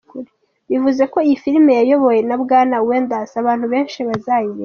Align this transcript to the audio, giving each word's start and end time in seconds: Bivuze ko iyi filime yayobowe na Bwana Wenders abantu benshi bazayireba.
Bivuze 0.69 1.03
ko 1.13 1.17
iyi 1.25 1.35
filime 1.43 1.71
yayobowe 1.79 2.17
na 2.29 2.35
Bwana 2.41 2.77
Wenders 2.87 3.31
abantu 3.41 3.65
benshi 3.73 3.99
bazayireba. 4.07 4.59